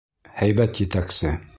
[0.39, 1.39] «Һәйбәт етәксе...»